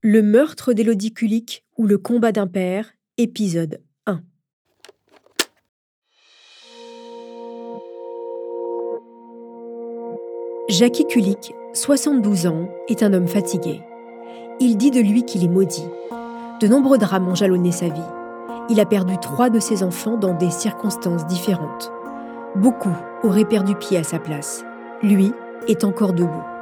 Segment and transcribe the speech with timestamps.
[0.00, 4.20] Le meurtre d'Élodie Kulik ou le combat d'un père, épisode 1.
[10.68, 13.80] Jackie Kulik, 72 ans, est un homme fatigué.
[14.60, 15.82] Il dit de lui qu'il est maudit.
[16.60, 18.00] De nombreux drames ont jalonné sa vie.
[18.70, 21.90] Il a perdu trois de ses enfants dans des circonstances différentes.
[22.54, 24.64] Beaucoup auraient perdu pied à sa place.
[25.02, 25.32] Lui
[25.66, 26.57] est encore debout.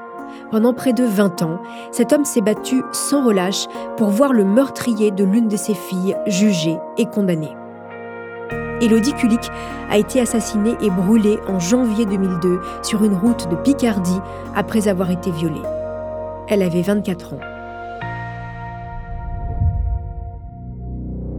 [0.50, 1.60] Pendant près de 20 ans,
[1.92, 3.66] cet homme s'est battu sans relâche
[3.96, 7.50] pour voir le meurtrier de l'une de ses filles jugé et condamné.
[8.80, 9.50] Élodie Kulik
[9.90, 14.20] a été assassinée et brûlée en janvier 2002 sur une route de Picardie
[14.54, 15.62] après avoir été violée.
[16.48, 17.40] Elle avait 24 ans.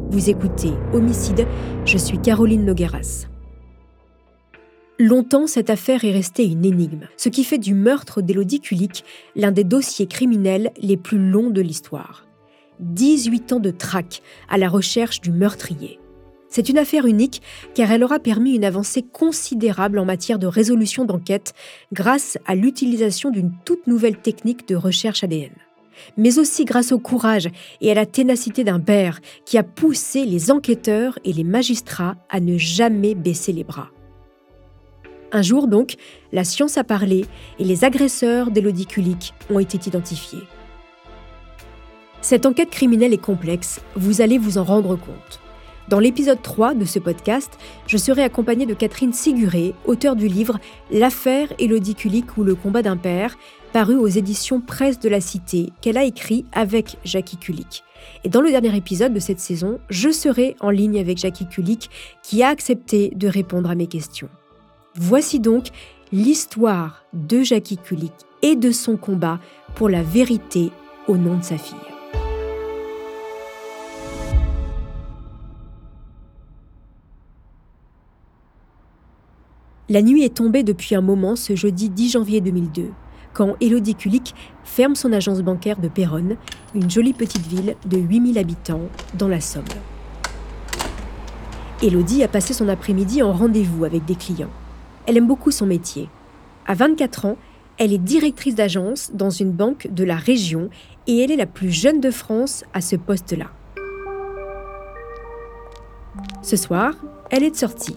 [0.09, 1.45] Vous écoutez Homicide,
[1.85, 3.27] je suis Caroline Nogueras.
[4.99, 9.03] Longtemps, cette affaire est restée une énigme, ce qui fait du meurtre d'Élodie Kulik
[9.35, 12.25] l'un des dossiers criminels les plus longs de l'histoire.
[12.79, 15.99] 18 ans de traque à la recherche du meurtrier.
[16.49, 17.43] C'est une affaire unique
[17.75, 21.53] car elle aura permis une avancée considérable en matière de résolution d'enquête
[21.93, 25.51] grâce à l'utilisation d'une toute nouvelle technique de recherche ADN.
[26.17, 27.49] Mais aussi grâce au courage
[27.81, 32.39] et à la ténacité d'un père qui a poussé les enquêteurs et les magistrats à
[32.39, 33.91] ne jamais baisser les bras.
[35.31, 35.95] Un jour donc,
[36.31, 37.25] la science a parlé
[37.59, 40.43] et les agresseurs d'Élodie Kulik ont été identifiés.
[42.21, 45.39] Cette enquête criminelle est complexe, vous allez vous en rendre compte.
[45.89, 50.59] Dans l'épisode 3 de ce podcast, je serai accompagnée de Catherine Siguré, auteure du livre
[50.91, 53.37] L'affaire Élodie Kulik ou le combat d'un père,
[53.71, 57.83] paru aux éditions Presse de la Cité, qu'elle a écrit avec Jackie Kulik.
[58.23, 61.89] Et dans le dernier épisode de cette saison, je serai en ligne avec Jackie Kulik,
[62.21, 64.29] qui a accepté de répondre à mes questions.
[64.99, 65.67] Voici donc
[66.11, 69.39] l'histoire de Jackie Kulik et de son combat
[69.75, 70.71] pour la vérité
[71.07, 71.77] au nom de sa fille.
[79.87, 82.89] La nuit est tombée depuis un moment ce jeudi 10 janvier 2002,
[83.33, 86.37] quand Elodie Kulik ferme son agence bancaire de Péronne,
[86.73, 89.63] une jolie petite ville de 8000 habitants dans la Somme.
[91.83, 94.49] Elodie a passé son après-midi en rendez-vous avec des clients.
[95.07, 96.09] Elle aime beaucoup son métier.
[96.67, 97.37] À 24 ans,
[97.77, 100.69] elle est directrice d'agence dans une banque de la région
[101.07, 103.47] et elle est la plus jeune de France à ce poste-là.
[106.41, 106.93] Ce soir,
[107.29, 107.95] elle est sortie.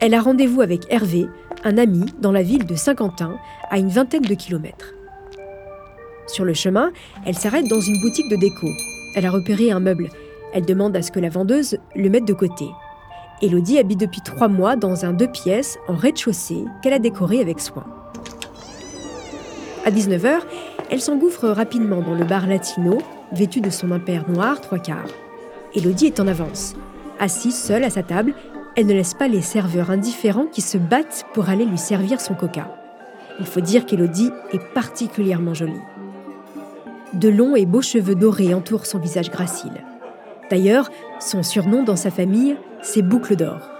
[0.00, 1.26] Elle a rendez-vous avec Hervé,
[1.62, 3.38] un ami dans la ville de Saint-Quentin,
[3.70, 4.94] à une vingtaine de kilomètres.
[6.26, 6.90] Sur le chemin,
[7.24, 8.68] elle s'arrête dans une boutique de déco.
[9.14, 10.08] Elle a repéré un meuble.
[10.52, 12.66] Elle demande à ce que la vendeuse le mette de côté.
[13.40, 17.60] Elodie habite depuis trois mois dans un deux pièces en rez-de-chaussée qu'elle a décoré avec
[17.60, 17.84] soin.
[19.84, 20.40] À 19h,
[20.90, 22.98] elle s'engouffre rapidement dans le bar latino,
[23.32, 25.08] vêtu de son impair noir trois quarts.
[25.74, 26.74] Elodie est en avance.
[27.20, 28.34] Assise seule à sa table,
[28.74, 32.34] elle ne laisse pas les serveurs indifférents qui se battent pour aller lui servir son
[32.34, 32.74] coca.
[33.38, 35.80] Il faut dire qu'Elodie est particulièrement jolie.
[37.12, 39.84] De longs et beaux cheveux dorés entourent son visage gracile.
[40.50, 43.70] D'ailleurs, son surnom dans sa famille, c'est Boucle d'or.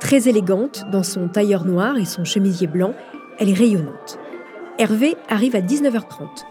[0.00, 2.94] Très élégante dans son tailleur noir et son chemisier blanc,
[3.38, 4.18] elle est rayonnante.
[4.78, 6.44] Hervé arrive à 19h30.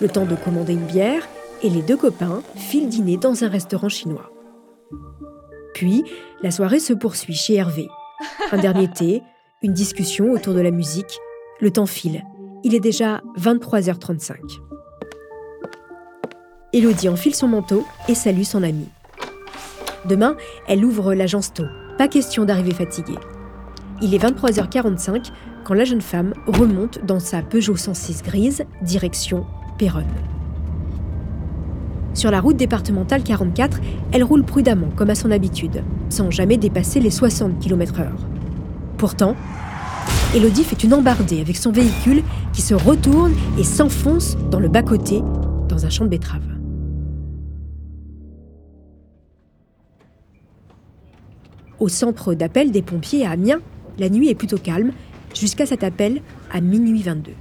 [0.00, 1.28] Le temps de commander une bière
[1.62, 4.30] et les deux copains filent dîner dans un restaurant chinois.
[5.74, 6.04] Puis,
[6.42, 7.88] la soirée se poursuit chez Hervé.
[8.52, 9.22] Un dernier thé,
[9.62, 11.18] une discussion autour de la musique.
[11.60, 12.24] Le temps file.
[12.62, 14.36] Il est déjà 23h35.
[16.72, 18.88] Elodie enfile son manteau et salue son amie.
[20.08, 20.36] Demain,
[20.68, 21.64] elle ouvre l'agence tôt.
[21.98, 23.18] Pas question d'arriver fatiguée.
[24.02, 25.30] Il est 23h45
[25.64, 29.46] quand la jeune femme remonte dans sa Peugeot 106 grise, direction
[29.78, 30.04] Péronne.
[32.12, 33.80] Sur la route départementale 44,
[34.12, 38.06] elle roule prudemment, comme à son habitude, sans jamais dépasser les 60 km/h.
[38.98, 39.34] Pourtant,
[40.34, 45.22] Elodie fait une embardée avec son véhicule qui se retourne et s'enfonce dans le bas-côté,
[45.68, 46.53] dans un champ de betteraves.
[51.84, 53.60] Au centre d'appel des pompiers à Amiens,
[53.98, 54.92] la nuit est plutôt calme,
[55.34, 57.32] jusqu'à cet appel à minuit 22.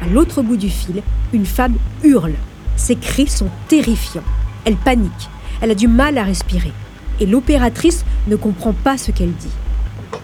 [0.00, 1.00] À l'autre bout du fil,
[1.32, 2.34] une femme hurle.
[2.74, 4.24] Ses cris sont terrifiants.
[4.64, 5.30] Elle panique.
[5.62, 6.72] Elle a du mal à respirer.
[7.20, 9.54] Et l'opératrice ne comprend pas ce qu'elle dit.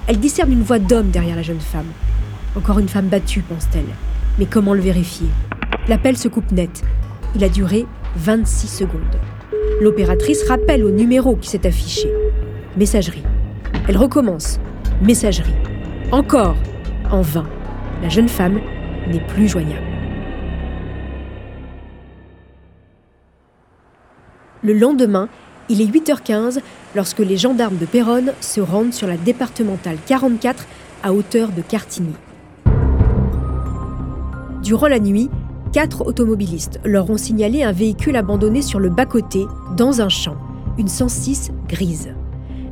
[0.09, 1.93] Elle discerne une voix d'homme derrière la jeune femme.
[2.57, 3.85] Encore une femme battue, pense-t-elle.
[4.41, 5.29] Mais comment le vérifier?
[5.87, 6.83] L'appel se coupe net.
[7.37, 7.87] Il a duré
[8.17, 9.21] 26 secondes.
[9.81, 12.13] L'opératrice rappelle au numéro qui s'est affiché.
[12.77, 13.23] Messagerie.
[13.89, 14.61] Elle recommence.
[15.01, 15.55] Messagerie.
[16.13, 16.57] Encore.
[17.11, 17.49] En vain.
[18.03, 18.61] La jeune femme
[19.11, 19.87] n'est plus joignable.
[24.63, 25.31] Le lendemain,
[25.71, 26.61] il est 8h15
[26.95, 30.67] lorsque les gendarmes de Péronne se rendent sur la départementale 44
[31.03, 32.13] à hauteur de Cartigny.
[34.63, 35.31] Durant la nuit,
[35.73, 39.47] quatre automobilistes leur ont signalé un véhicule abandonné sur le bas-côté,
[39.77, 40.37] dans un champ,
[40.79, 42.15] une 106 grise.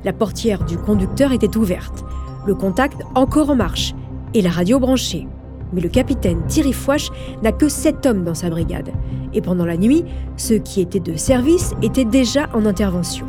[0.05, 2.05] La portière du conducteur était ouverte,
[2.47, 3.95] le contact encore en marche
[4.35, 5.27] et la radio branchée.
[5.73, 7.11] Mais le capitaine Thierry Fouache
[7.43, 8.91] n'a que sept hommes dans sa brigade.
[9.35, 10.05] Et pendant la nuit,
[10.37, 13.27] ceux qui étaient de service étaient déjà en intervention.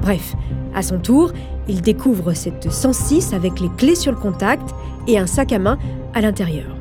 [0.00, 0.34] Bref,
[0.74, 1.32] à son tour,
[1.68, 4.74] il découvre cette 106 avec les clés sur le contact
[5.08, 5.78] et un sac à main
[6.12, 6.73] à l'intérieur.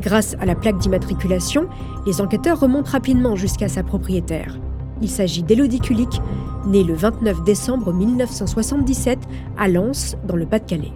[0.00, 1.66] Grâce à la plaque d'immatriculation,
[2.06, 4.58] les enquêteurs remontent rapidement jusqu'à sa propriétaire.
[5.02, 6.20] Il s'agit d'Élodie Kulik,
[6.66, 9.18] née le 29 décembre 1977
[9.58, 10.92] à Lens, dans le Pas-de-Calais.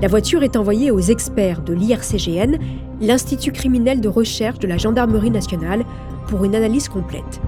[0.00, 2.58] La voiture est envoyée aux experts de l'IRCGN,
[3.00, 5.84] l'Institut criminel de recherche de la Gendarmerie nationale,
[6.28, 7.40] pour une analyse complète.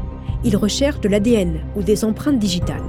[0.45, 2.83] Ils recherchent de l'ADN ou des empreintes digitales.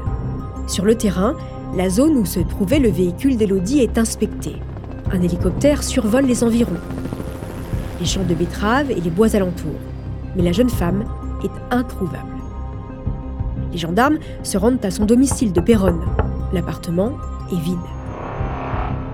[0.68, 1.36] Sur le terrain,
[1.76, 4.56] la zone où se trouvait le véhicule d'Elodie est inspectée.
[5.12, 6.80] Un hélicoptère survole les environs,
[8.06, 9.80] les champs de betteraves et les bois alentours.
[10.36, 11.06] Mais la jeune femme
[11.44, 12.36] est introuvable.
[13.72, 16.06] Les gendarmes se rendent à son domicile de Péronne.
[16.54, 17.14] L'appartement
[17.52, 17.80] est vide.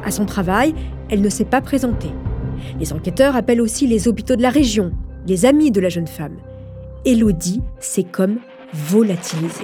[0.04, 0.76] À son travail,
[1.10, 2.12] elle ne s'est pas présentée.
[2.82, 4.92] Les enquêteurs appellent aussi les hôpitaux de la région,
[5.26, 6.36] les amis de la jeune femme.
[7.06, 8.40] Elodie s'est comme
[8.74, 9.64] volatilisée.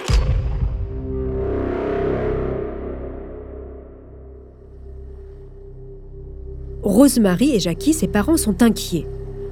[6.81, 9.05] Rosemary et Jackie, ses parents, sont inquiets.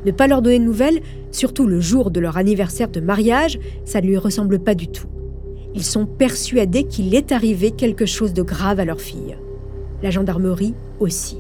[0.06, 4.02] Ne pas leur donner de nouvelles, surtout le jour de leur anniversaire de mariage, ça
[4.02, 5.08] ne lui ressemble pas du tout.
[5.74, 9.36] Ils sont persuadés qu'il est arrivé quelque chose de grave à leur fille
[10.06, 11.38] la gendarmerie aussi.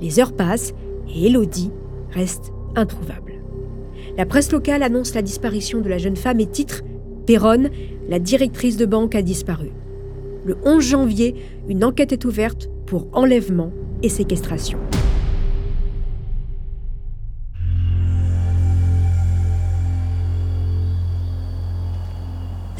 [0.00, 0.74] Les heures passent
[1.08, 1.70] et Elodie
[2.10, 3.34] reste introuvable.
[4.16, 6.82] La presse locale annonce la disparition de la jeune femme et titre
[7.26, 7.70] Péronne,
[8.08, 9.70] la directrice de banque a disparu.
[10.44, 11.34] Le 11 janvier,
[11.68, 13.72] une enquête est ouverte pour enlèvement
[14.02, 14.78] et séquestration.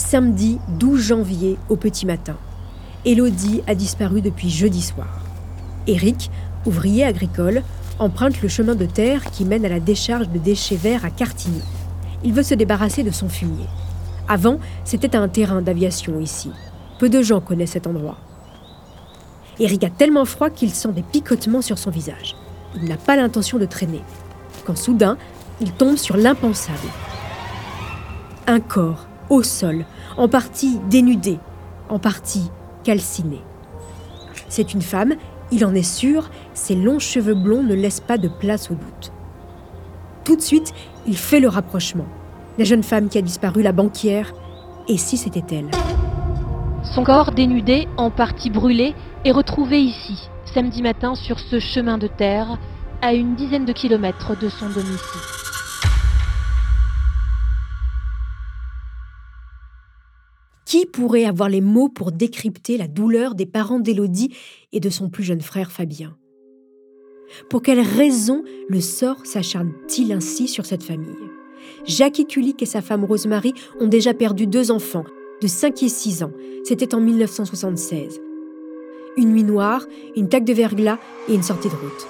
[0.09, 2.37] Samedi 12 janvier au petit matin.
[3.05, 5.09] Elodie a disparu depuis jeudi soir.
[5.89, 6.31] Éric,
[6.65, 7.65] ouvrier agricole,
[7.99, 11.61] emprunte le chemin de terre qui mène à la décharge de déchets verts à Cartigny.
[12.23, 13.67] Il veut se débarrasser de son fumier.
[14.29, 16.53] Avant, c'était un terrain d'aviation ici.
[17.01, 18.19] Peu de gens connaissent cet endroit.
[19.59, 22.37] Éric a tellement froid qu'il sent des picotements sur son visage.
[22.77, 24.05] Il n'a pas l'intention de traîner.
[24.67, 25.19] Quand soudain,
[25.61, 26.79] il tombe sur l'impensable.
[28.47, 29.85] Un corps, au sol,
[30.17, 31.39] en partie dénudé,
[31.89, 32.51] en partie
[32.85, 33.41] calciné.
[34.49, 35.15] C'est une femme,
[35.51, 39.13] il en est sûr, ses longs cheveux blonds ne laissent pas de place au doute.
[40.25, 40.73] Tout de suite,
[41.07, 42.07] il fait le rapprochement.
[42.59, 44.33] La jeune femme qui a disparu, la banquière,
[44.89, 45.71] et si c'était elle?
[46.95, 48.95] Son corps dénudé, en partie brûlé,
[49.25, 52.59] est retrouvé ici, samedi matin sur ce chemin de terre,
[53.03, 55.46] à une dizaine de kilomètres de son domicile.
[60.67, 64.35] Qui pourrait avoir les mots pour décrypter la douleur des parents d'Élodie
[64.73, 66.19] et de son plus jeune frère Fabien?
[67.49, 71.15] Pour quelle raison le sort s'acharne-t-il ainsi sur cette famille?
[71.85, 75.05] Jackie Kulik et sa femme Rosemary ont déjà perdu deux enfants
[75.41, 76.33] de 5 et 6 ans.
[76.65, 78.21] C'était en 1976.
[79.17, 79.87] Une nuit noire,
[80.17, 80.99] une taque de verglas
[81.29, 82.09] et une sortie de route.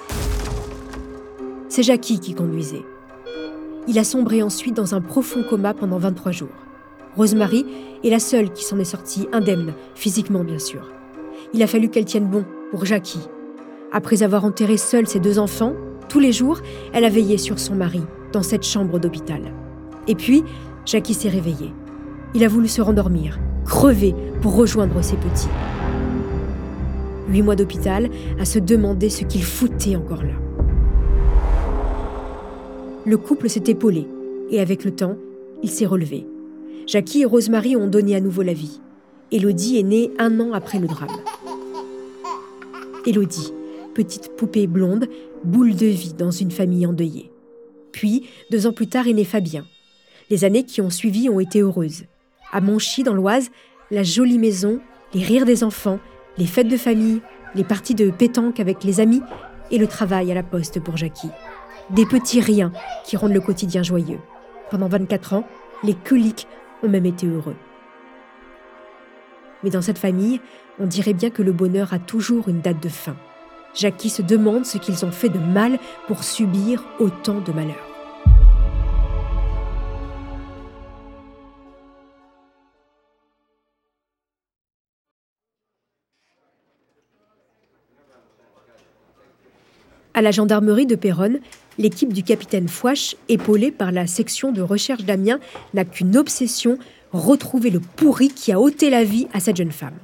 [1.68, 2.84] C'est Jackie qui conduisait.
[3.86, 6.65] Il a sombré ensuite dans un profond coma pendant 23 jours.
[7.16, 7.64] Rosemary
[8.04, 10.92] est la seule qui s'en est sortie indemne, physiquement bien sûr.
[11.54, 13.26] Il a fallu qu'elle tienne bon pour Jackie.
[13.92, 15.74] Après avoir enterré seule ses deux enfants,
[16.08, 16.60] tous les jours,
[16.92, 19.40] elle a veillé sur son mari, dans cette chambre d'hôpital.
[20.08, 20.44] Et puis,
[20.84, 21.72] Jackie s'est réveillé.
[22.34, 25.48] Il a voulu se rendormir, crever pour rejoindre ses petits.
[27.28, 30.34] Huit mois d'hôpital à se demander ce qu'il foutait encore là.
[33.04, 34.06] Le couple s'est épaulé
[34.50, 35.16] et avec le temps,
[35.62, 36.26] il s'est relevé.
[36.86, 38.80] Jackie et Rosemary ont donné à nouveau la vie.
[39.32, 41.10] Elodie est née un an après le drame.
[43.04, 43.52] Elodie,
[43.92, 45.08] petite poupée blonde,
[45.42, 47.32] boule de vie dans une famille endeuillée.
[47.90, 49.64] Puis, deux ans plus tard, est né Fabien.
[50.30, 52.04] Les années qui ont suivi ont été heureuses.
[52.52, 53.50] À Monchy, dans l'Oise,
[53.90, 54.78] la jolie maison,
[55.12, 55.98] les rires des enfants,
[56.38, 57.20] les fêtes de famille,
[57.56, 59.22] les parties de pétanque avec les amis
[59.72, 61.30] et le travail à la poste pour Jackie.
[61.90, 62.72] Des petits riens
[63.04, 64.20] qui rendent le quotidien joyeux.
[64.70, 65.44] Pendant 24 ans,
[65.82, 66.46] les coliques
[66.82, 67.56] ont même été heureux.
[69.62, 70.40] Mais dans cette famille,
[70.78, 73.16] on dirait bien que le bonheur a toujours une date de fin.
[73.74, 77.95] Jackie se demande ce qu'ils ont fait de mal pour subir autant de malheur.
[90.16, 91.40] À la gendarmerie de Péronne,
[91.76, 95.40] l'équipe du capitaine Fouache, épaulée par la section de recherche d'Amiens,
[95.74, 96.78] n'a qu'une obsession
[97.12, 99.98] retrouver le pourri qui a ôté la vie à cette jeune femme.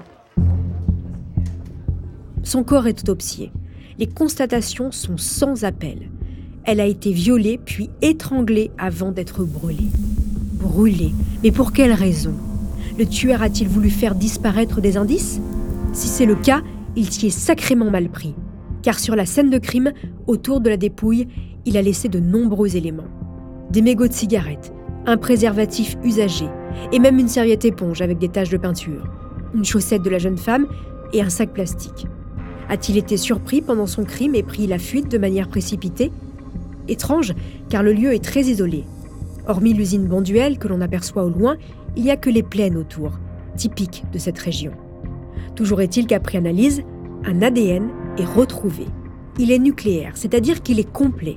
[2.42, 3.52] Son corps est autopsié.
[3.98, 6.10] Les constatations sont sans appel.
[6.64, 9.88] Elle a été violée puis étranglée avant d'être brûlée.
[10.60, 12.34] Brûlée Mais pour quelle raison?
[12.98, 15.40] Le tueur a-t-il voulu faire disparaître des indices?
[15.94, 16.60] Si c'est le cas,
[16.96, 18.34] il s'y est sacrément mal pris.
[18.82, 19.92] Car sur la scène de crime,
[20.26, 21.28] autour de la dépouille,
[21.64, 23.08] il a laissé de nombreux éléments.
[23.70, 24.72] Des mégots de cigarettes,
[25.06, 26.46] un préservatif usagé,
[26.92, 29.06] et même une serviette éponge avec des taches de peinture,
[29.54, 30.66] une chaussette de la jeune femme
[31.12, 32.06] et un sac plastique.
[32.68, 36.10] A-t-il été surpris pendant son crime et pris la fuite de manière précipitée?
[36.88, 37.34] Étrange,
[37.68, 38.84] car le lieu est très isolé.
[39.46, 41.56] Hormis l'usine Bonduel que l'on aperçoit au loin,
[41.96, 43.18] il n'y a que les plaines autour,
[43.56, 44.72] typiques de cette région.
[45.54, 46.82] Toujours est-il qu'après analyse,
[47.24, 48.86] un ADN est retrouvé.
[49.38, 51.34] Il est nucléaire, c'est-à-dire qu'il est complet.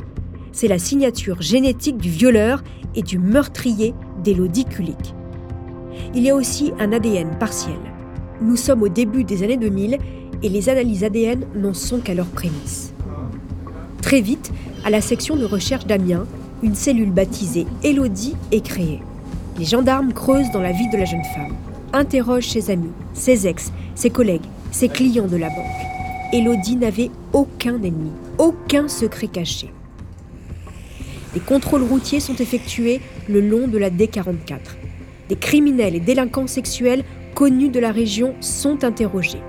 [0.52, 2.64] C'est la signature génétique du violeur
[2.96, 5.14] et du meurtrier d'Elodie Kulik.
[6.14, 7.80] Il y a aussi un ADN partiel.
[8.42, 9.98] Nous sommes au début des années 2000
[10.44, 12.94] et les analyses ADN n'en sont qu'à leur prémisse.
[14.02, 14.52] Très vite,
[14.84, 16.26] à la section de recherche d'Amiens,
[16.64, 19.02] une cellule baptisée Elodie est créée.
[19.58, 21.56] Les gendarmes creusent dans la vie de la jeune femme,
[21.94, 25.95] interrogent ses amis, ses ex, ses collègues, ses clients de la banque.
[26.34, 29.70] Elodie n'avait aucun ennemi, aucun secret caché.
[31.34, 34.60] Des contrôles routiers sont effectués le long de la D44.
[35.30, 37.04] Des criminels et délinquants sexuels
[37.36, 39.42] connus de la région sont interrogés.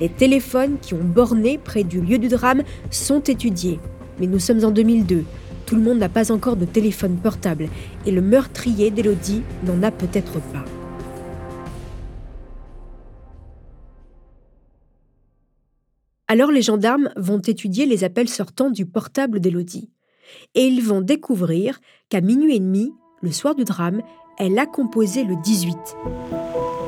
[0.00, 3.78] Les téléphones qui ont borné près du lieu du drame sont étudiés.
[4.18, 5.24] Mais nous sommes en 2002.
[5.64, 7.68] Tout le monde n'a pas encore de téléphone portable
[8.04, 10.64] et le meurtrier d'Elodie n'en a peut-être pas.
[16.36, 19.88] Alors les gendarmes vont étudier les appels sortants du portable d'Elodie.
[20.54, 24.02] Et ils vont découvrir qu'à minuit et demi, le soir du drame,
[24.36, 25.74] elle a composé le 18.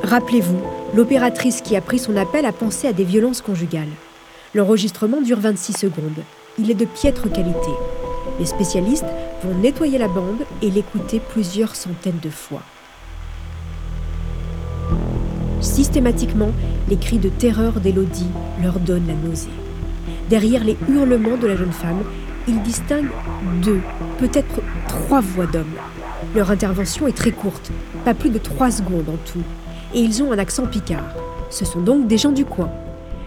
[0.03, 0.59] Rappelez-vous,
[0.95, 3.89] l'opératrice qui a pris son appel a pensé à des violences conjugales.
[4.53, 6.23] L'enregistrement dure 26 secondes.
[6.59, 7.71] Il est de piètre qualité.
[8.39, 9.09] Les spécialistes
[9.43, 12.61] vont nettoyer la bande et l'écouter plusieurs centaines de fois.
[15.61, 16.51] Systématiquement,
[16.87, 18.29] les cris de terreur d'Élodie
[18.63, 19.49] leur donnent la nausée.
[20.29, 22.03] Derrière les hurlements de la jeune femme,
[22.47, 23.11] ils distinguent
[23.61, 23.81] deux,
[24.19, 25.65] peut-être trois voix d'hommes.
[26.35, 27.71] Leur intervention est très courte,
[28.05, 29.43] pas plus de trois secondes en tout,
[29.93, 31.15] et ils ont un accent picard.
[31.49, 32.69] Ce sont donc des gens du coin.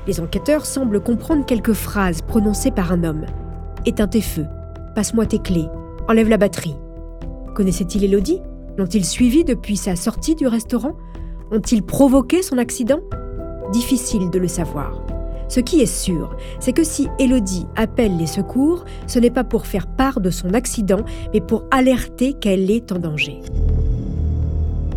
[0.07, 3.27] Les enquêteurs semblent comprendre quelques phrases prononcées par un homme.
[3.85, 4.47] Éteins tes feux,
[4.95, 5.69] passe-moi tes clés,
[6.09, 6.77] enlève la batterie.
[7.55, 8.41] Connaissait-il Elodie?
[8.79, 10.97] L'ont-ils suivi depuis sa sortie du restaurant?
[11.53, 13.01] Ont-ils provoqué son accident?
[13.73, 15.05] Difficile de le savoir.
[15.49, 19.67] Ce qui est sûr, c'est que si Elodie appelle les secours, ce n'est pas pour
[19.67, 21.01] faire part de son accident,
[21.35, 23.43] mais pour alerter qu'elle est en danger.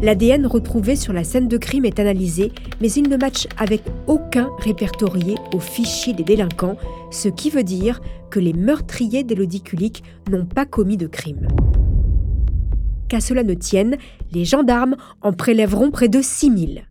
[0.02, 4.50] L'ADN retrouvé sur la scène de crime est analysé, mais il ne matche avec aucun
[4.60, 6.78] répertorié au fichier des délinquants,
[7.12, 11.50] ce qui veut dire que les meurtriers d'Elodie Kulik n'ont pas commis de crime.
[13.08, 13.98] Qu'à cela ne tienne,
[14.32, 16.86] les gendarmes en prélèveront près de 6000.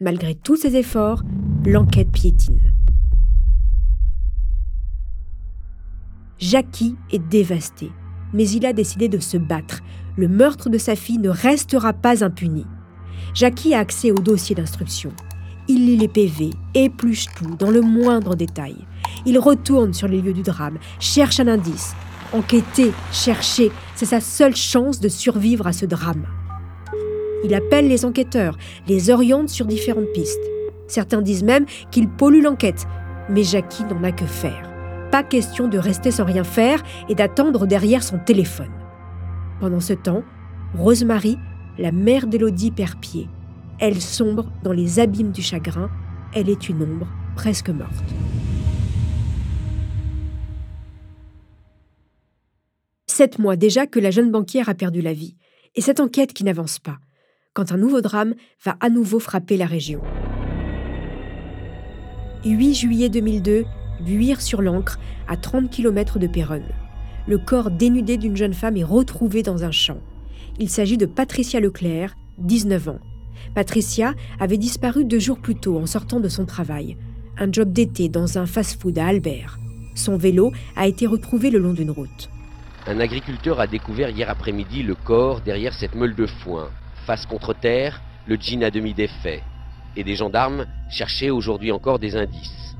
[0.00, 1.22] Malgré tous ces efforts,
[1.66, 2.72] l'enquête piétine.
[6.38, 7.90] Jackie est dévasté,
[8.32, 9.80] mais il a décidé de se battre,
[10.16, 12.64] le meurtre de sa fille ne restera pas impuni.
[13.34, 15.12] Jackie a accès au dossier d'instruction.
[15.66, 18.76] Il lit les PV, épluche tout dans le moindre détail.
[19.26, 21.94] Il retourne sur les lieux du drame, cherche un indice.
[22.32, 26.26] Enquêter, chercher, c'est sa seule chance de survivre à ce drame.
[27.42, 30.38] Il appelle les enquêteurs, les oriente sur différentes pistes.
[30.88, 32.86] Certains disent même qu'il pollue l'enquête,
[33.30, 34.68] mais Jackie n'en a que faire.
[35.10, 38.72] Pas question de rester sans rien faire et d'attendre derrière son téléphone.
[39.60, 40.22] Pendant ce temps,
[40.76, 41.38] Rosemary,
[41.78, 43.28] la mère d'Élodie, perd pied.
[43.78, 45.88] Elle sombre dans les abîmes du chagrin.
[46.34, 47.06] Elle est une ombre
[47.36, 48.04] presque morte.
[53.18, 55.34] Sept mois déjà que la jeune banquière a perdu la vie.
[55.74, 56.98] Et cette enquête qui n'avance pas,
[57.52, 60.00] quand un nouveau drame va à nouveau frapper la région.
[62.44, 63.64] 8 juillet 2002,
[64.06, 66.68] Buire sur l'Ancre, à 30 km de Péronne
[67.26, 69.98] le corps dénudé d'une jeune femme est retrouvé dans un champ.
[70.60, 73.00] Il s'agit de Patricia Leclerc, 19 ans.
[73.52, 76.96] Patricia avait disparu deux jours plus tôt en sortant de son travail,
[77.36, 79.58] un job d'été dans un fast-food à Albert.
[79.96, 82.30] Son vélo a été retrouvé le long d'une route.
[82.88, 86.70] Un agriculteur a découvert hier après-midi le corps derrière cette meule de foin.
[87.04, 89.42] Face contre terre, le jean à demi défait.
[89.94, 92.74] Et des gendarmes cherchaient aujourd'hui encore des indices.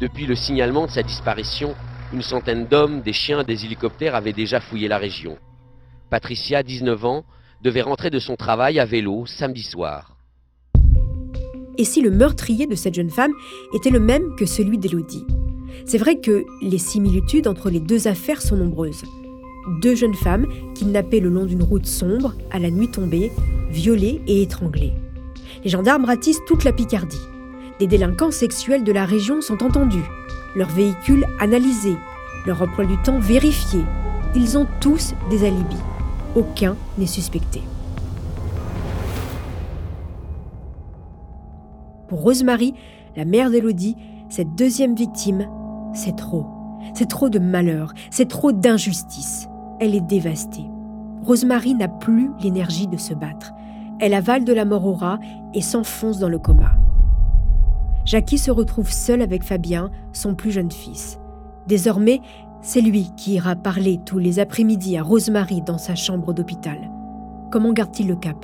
[0.00, 1.76] Depuis le signalement de sa disparition,
[2.12, 5.36] Une centaine d'hommes, des chiens, des hélicoptères avaient déjà fouillé la région.
[6.10, 7.24] Patricia, 19 ans,
[7.62, 10.16] devait rentrer de son travail à vélo samedi soir.
[11.76, 13.32] Et si le meurtrier de cette jeune femme
[13.74, 15.26] était le même que celui d'Élodie?
[15.86, 19.02] C'est vrai que les similitudes entre les deux affaires sont nombreuses.
[19.66, 23.32] Deux jeunes femmes kidnappées le long d'une route sombre, à la nuit tombée,
[23.70, 24.92] violées et étranglées.
[25.64, 27.20] Les gendarmes ratissent toute la Picardie.
[27.78, 30.04] Des délinquants sexuels de la région sont entendus,
[30.54, 31.96] leurs véhicules analysés,
[32.46, 33.80] leur emploi du temps vérifié.
[34.36, 35.76] Ils ont tous des alibis.
[36.36, 37.62] Aucun n'est suspecté.
[42.08, 42.74] Pour Rosemary,
[43.16, 43.96] la mère d'Élodie,
[44.28, 45.48] cette deuxième victime,
[45.94, 46.46] c'est trop.
[46.94, 49.48] C'est trop de malheur, c'est trop d'injustice.
[49.80, 50.70] Elle est dévastée.
[51.22, 53.52] Rosemary n'a plus l'énergie de se battre.
[53.98, 55.18] Elle avale de la mort au rat
[55.54, 56.72] et s'enfonce dans le coma.
[58.04, 61.18] Jackie se retrouve seule avec Fabien, son plus jeune fils.
[61.66, 62.20] Désormais,
[62.60, 66.78] c'est lui qui ira parler tous les après-midi à Rosemary dans sa chambre d'hôpital.
[67.50, 68.36] Comment garde-t-il le cap?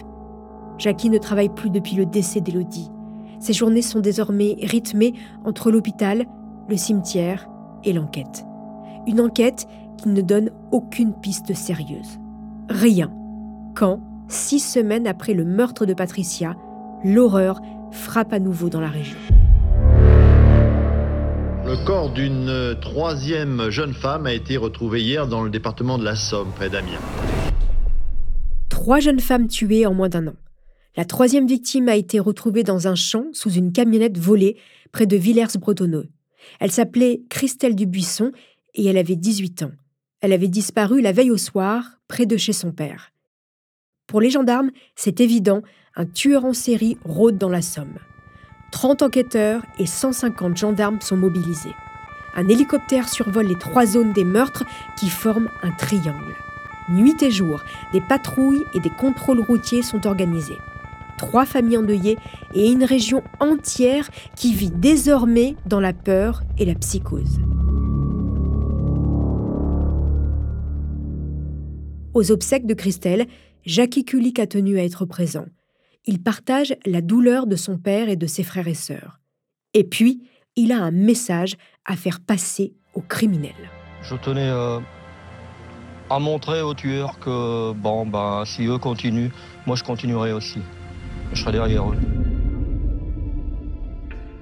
[0.78, 2.90] Jackie ne travaille plus depuis le décès d'Élodie.
[3.38, 6.24] Ses journées sont désormais rythmées entre l'hôpital,
[6.68, 7.48] le cimetière
[7.84, 8.46] et l'enquête.
[9.06, 9.66] Une enquête
[10.00, 12.18] qui ne donne aucune piste sérieuse.
[12.68, 13.12] Rien.
[13.74, 16.56] Quand, six semaines après le meurtre de Patricia,
[17.04, 17.60] l'horreur
[17.92, 19.18] frappe à nouveau dans la région.
[21.66, 26.16] Le corps d'une troisième jeune femme a été retrouvé hier dans le département de la
[26.16, 26.98] Somme, près d'Amiens.
[28.68, 30.34] Trois jeunes femmes tuées en moins d'un an.
[30.96, 34.56] La troisième victime a été retrouvée dans un champ sous une camionnette volée
[34.90, 36.08] près de Villers-Bretonneux.
[36.58, 38.32] Elle s'appelait Christelle Dubuisson
[38.74, 39.72] et elle avait 18 ans.
[40.20, 43.12] Elle avait disparu la veille au soir, près de chez son père.
[44.06, 45.62] Pour les gendarmes, c'est évident,
[45.96, 47.98] un tueur en série rôde dans la Somme.
[48.72, 51.74] 30 enquêteurs et 150 gendarmes sont mobilisés.
[52.36, 54.64] Un hélicoptère survole les trois zones des meurtres
[54.98, 56.34] qui forment un triangle.
[56.90, 60.58] Nuit et jour, des patrouilles et des contrôles routiers sont organisés.
[61.18, 62.18] Trois familles endeuillées
[62.54, 67.40] et une région entière qui vit désormais dans la peur et la psychose.
[72.12, 73.26] Aux obsèques de Christelle,
[73.64, 75.46] Jackie Kulik a tenu à être présent.
[76.06, 79.20] Il partage la douleur de son père et de ses frères et sœurs.
[79.74, 80.22] Et puis,
[80.56, 83.70] il a un message à faire passer aux criminels.
[84.02, 84.80] Je tenais euh,
[86.08, 89.30] à montrer aux tueurs que, bon, ben, si eux continuent,
[89.66, 90.58] moi je continuerai aussi.
[91.32, 91.96] Je serai derrière eux.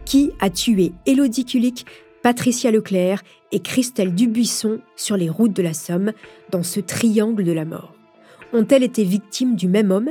[0.07, 1.85] Qui a tué Élodie Kulik,
[2.29, 6.13] Patricia Leclerc et Christelle Dubuisson sur les routes de la Somme,
[6.51, 7.95] dans ce triangle de la mort
[8.53, 10.11] Ont-elles été victimes du même homme?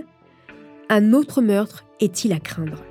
[0.89, 2.83] Un autre meurtre est-il à craindre?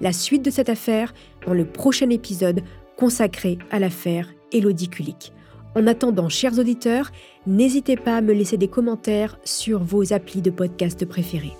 [0.00, 1.14] La suite de cette affaire
[1.46, 2.62] dans le prochain épisode
[2.96, 5.32] consacré à l'affaire Élodie Kulik.
[5.76, 7.12] En attendant, chers auditeurs,
[7.46, 11.54] n'hésitez pas à me laisser des commentaires sur vos applis de podcast préférés.